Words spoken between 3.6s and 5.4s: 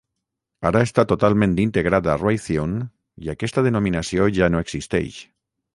denominació ja no existeix.